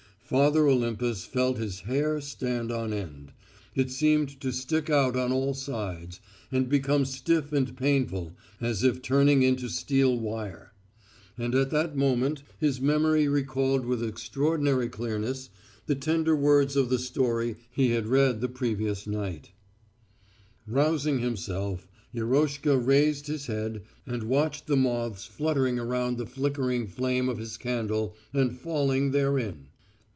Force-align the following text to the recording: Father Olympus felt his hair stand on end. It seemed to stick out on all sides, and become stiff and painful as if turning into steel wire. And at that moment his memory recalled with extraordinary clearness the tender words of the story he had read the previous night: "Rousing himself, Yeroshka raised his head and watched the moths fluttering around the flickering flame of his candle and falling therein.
Father 0.31 0.65
Olympus 0.65 1.25
felt 1.25 1.57
his 1.57 1.81
hair 1.81 2.21
stand 2.21 2.71
on 2.71 2.93
end. 2.93 3.33
It 3.75 3.91
seemed 3.91 4.39
to 4.39 4.53
stick 4.53 4.89
out 4.89 5.17
on 5.17 5.33
all 5.33 5.53
sides, 5.53 6.21
and 6.53 6.69
become 6.69 7.03
stiff 7.03 7.51
and 7.51 7.75
painful 7.75 8.31
as 8.61 8.81
if 8.81 9.01
turning 9.01 9.43
into 9.43 9.67
steel 9.67 10.17
wire. 10.17 10.71
And 11.37 11.53
at 11.53 11.69
that 11.71 11.97
moment 11.97 12.43
his 12.57 12.79
memory 12.79 13.27
recalled 13.27 13.85
with 13.85 14.01
extraordinary 14.01 14.87
clearness 14.87 15.49
the 15.85 15.95
tender 15.95 16.33
words 16.33 16.77
of 16.77 16.87
the 16.89 16.97
story 16.99 17.57
he 17.69 17.89
had 17.91 18.07
read 18.07 18.39
the 18.39 18.47
previous 18.47 19.05
night: 19.05 19.51
"Rousing 20.65 21.19
himself, 21.19 21.89
Yeroshka 22.13 22.77
raised 22.77 23.27
his 23.27 23.47
head 23.47 23.81
and 24.07 24.23
watched 24.23 24.67
the 24.67 24.77
moths 24.77 25.25
fluttering 25.25 25.77
around 25.77 26.17
the 26.17 26.25
flickering 26.25 26.87
flame 26.87 27.27
of 27.27 27.37
his 27.37 27.57
candle 27.57 28.15
and 28.33 28.57
falling 28.57 29.11
therein. 29.11 29.67